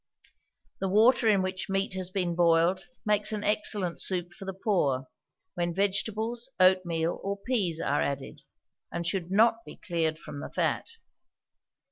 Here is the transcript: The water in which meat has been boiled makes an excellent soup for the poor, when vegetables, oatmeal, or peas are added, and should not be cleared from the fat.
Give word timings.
The 0.79 0.89
water 0.89 1.29
in 1.29 1.43
which 1.43 1.69
meat 1.69 1.93
has 1.93 2.09
been 2.09 2.33
boiled 2.33 2.87
makes 3.05 3.31
an 3.31 3.43
excellent 3.43 4.01
soup 4.01 4.33
for 4.33 4.45
the 4.45 4.53
poor, 4.55 5.05
when 5.53 5.75
vegetables, 5.75 6.49
oatmeal, 6.59 7.19
or 7.21 7.37
peas 7.37 7.79
are 7.79 8.01
added, 8.01 8.41
and 8.91 9.05
should 9.05 9.29
not 9.29 9.63
be 9.63 9.75
cleared 9.75 10.17
from 10.17 10.39
the 10.39 10.49
fat. 10.49 10.87